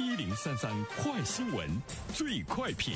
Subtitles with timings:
[0.00, 1.68] 一零三三快新闻，
[2.14, 2.94] 最快评。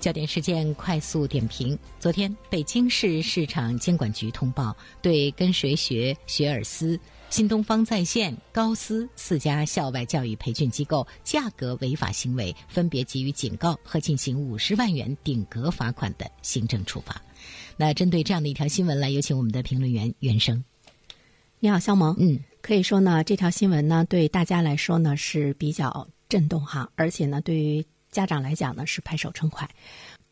[0.00, 17.22] 焦点事件快速点评：昨天，北京市市场监管局通报，对跟谁学、学而思、新东方在线、高思四家校外教育培训机构价格违法行为，分别给予警告和进行五十万元顶格罚款的行政处罚。
[17.76, 20.64] 那针对这样的一条新闻，来有请我们的评论员袁生。
[21.62, 22.16] 你好，肖萌。
[22.18, 29.68] 嗯，可以说呢，这条新闻呢，对大家来说呢是比较震动哈，而且呢，对于家长来讲呢是拍手称快。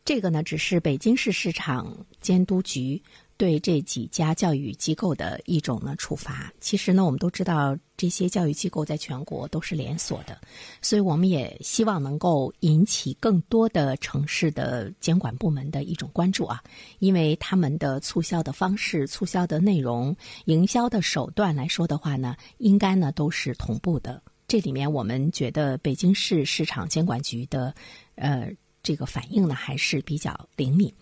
[0.05, 3.01] 这个呢，只是北京市市场监督局
[3.37, 6.51] 对这几家教育机构的一种呢处罚。
[6.59, 10.41] 其实呢，我们都知道这些教育机构在全国都是连锁的，
[10.81, 16.63] 所以我们也希望能够引起更多的城市的监管部门的一种关注啊，
[16.97, 24.19] 因为他们的促销的方式、促销的内容、营销的手段来说的话呢，应该呢都是同步的。
[24.47, 27.75] 这里面我们觉得北京市市场监管局的，
[28.15, 28.51] 呃。
[28.81, 30.93] 这个反应呢还是比较灵敏。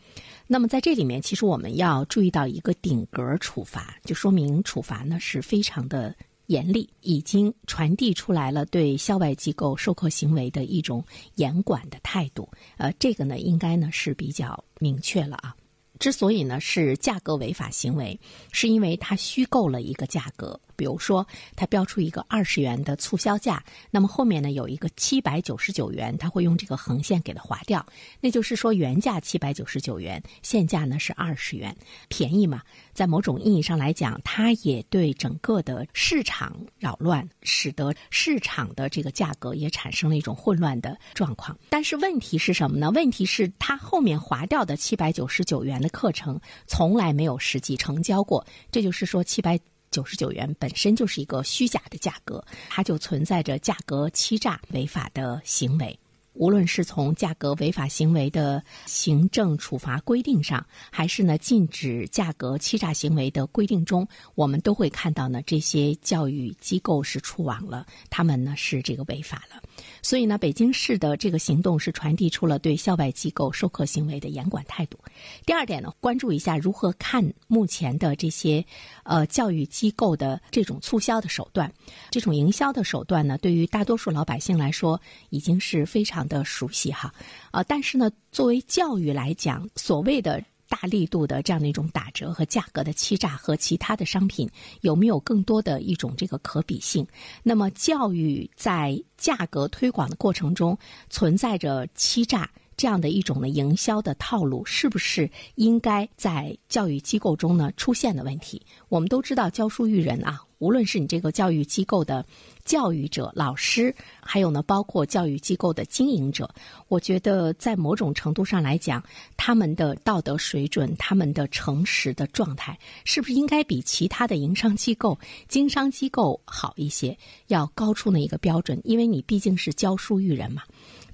[0.47, 11.03] 那么在这里面，其实我们要注意到一个顶格处罚，就说明处罚呢是非常的严厉，已经传递出来了对校外机构授课行为的一种
[11.35, 12.49] 严管的态度。
[12.77, 15.55] 呃，这个呢应该呢是比较明确了啊。
[15.99, 18.17] 之所以呢是价格违法行为，
[18.51, 20.59] 是因为它虚构了一个价格。
[20.77, 23.61] 比如说，它标出一个二十元的促销价，
[23.91, 27.85] 那么后面呢有一个七百九十九元，它会用这个横线给它划掉，
[28.21, 31.75] 那就是说原价七百九十九元，现价呢是二十元，
[32.07, 32.61] 便宜嘛？
[32.93, 41.57] 在某种意义上来讲，它也对整个的市场扰乱，使得市场的这个价格也产生了一种混乱的状况。
[41.69, 42.91] 但是问题是什么呢？
[42.91, 49.59] 问题是它后面划掉的七百九十九元的课程从来没有实际成交过，这就是说七百。
[49.91, 55.97] 九十九元本身就是一个虚假的价格，它就存在着价格欺诈违法的行为。
[56.37, 69.61] 无论是从价格违法行为的行政处罚规定上，还是呢禁止价格欺诈行为的规定中，我们都会看到呢这些教育机构是触网了，他们呢是这个违法了。
[70.01, 74.97] 所以呢，北京市的这个行动是传递出了对校外机构授课行为的严管态度。
[75.45, 78.63] 第二点呢，关注一下如何看目前的这些
[79.03, 81.71] 呃教育机构的这种促销的手段，
[82.09, 84.99] 这种营销的手段呢，对于大多数老百姓来说
[85.29, 87.13] 已经是非常的熟悉哈。
[87.51, 90.43] 呃，但是呢，作为教育来讲，所谓的。
[90.69, 94.49] 大力度的这样的一种打折和价格的欺诈和其他的商品
[94.81, 97.07] 有没有更多的一种这个可比性？
[97.41, 100.77] 那么教育在价格推广的过程中
[101.09, 108.61] 存在着欺诈这样的一种的营销的套路，是不是应该在教育机构中呢出现的问题？
[108.87, 110.43] 我们都知道教书育人啊。
[110.59, 112.25] 无论是你这个教育机构的
[112.65, 116.49] 教育者、老师，还有呢，包括教育机构的经营者，
[116.87, 119.03] 我觉得在某种程度上来讲，
[119.37, 127.15] 他们的道德水准、他们的诚实的状态，是不是应该比其他的营商机构、经商机构好一些，
[127.49, 128.81] 要高出那一个标准？
[128.83, 130.63] 因为你毕竟是教书育人嘛。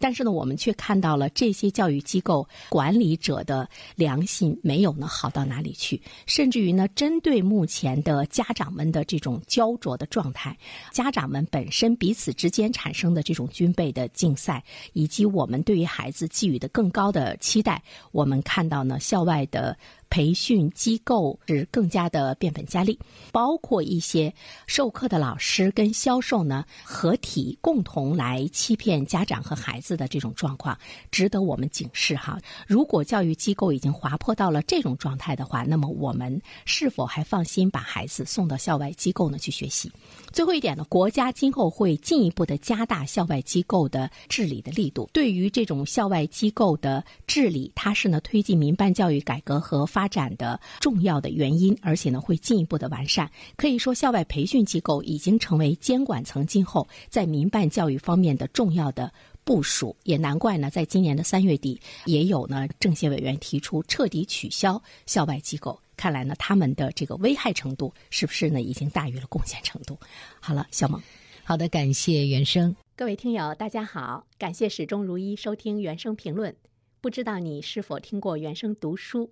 [0.03, 3.66] 但是呢，我们却看到了这些教育机构管理者的
[3.96, 10.58] 良心没有呢好到哪里去，甚至于呢，针对目前的家长们的这种焦灼的状态，
[10.92, 14.62] 家长们本身彼此之间产生的这种军备的竞赛，
[14.92, 17.81] 以及我们对于孩子寄予的更高的期待，
[18.12, 19.78] 我们看到呢，校外的。
[20.13, 23.00] 培训机构是更加的变本加厉，
[23.31, 24.31] 包括一些
[24.68, 30.78] 授课的老师跟销售呢合体共同来欺骗家长和孩子的这种状况，
[31.09, 32.40] 值得我们警示哈。
[32.68, 39.91] 如果教育机构已经滑坡到了这种状态的话，那么我们是否还放心把孩子送到校外机构呢去学习？
[40.31, 45.09] 最后一点呢，国家今后会进一步的加大校外机构的治理的力度。
[45.12, 50.03] 对于这种校外机构的治理，它是呢推进民办教育改革和发。
[50.03, 53.31] 发展的重要的原因，而且呢会进一步的完善。
[53.56, 59.10] 可以说，校外培训机构已经成为监管层今后在民办教育方面的重要的
[59.45, 59.95] 部署。
[60.04, 65.80] 也难怪呢，在今年的三月底，也有呢政协委员提出彻底取消校外机构。
[65.95, 69.98] 看来呢，他们的这个危害程度是不是呢已经大于了贡献程度？
[70.42, 71.01] 好了，小萌，
[71.45, 72.75] 好的，感谢原生。
[72.98, 76.54] 各位听友，大家好，感谢始终如一收听原声评论。
[77.00, 79.31] 不知道你是否听过原声读书？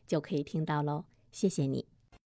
[0.11, 1.05] 就可以听到喽。
[1.31, 1.90] 谢谢你。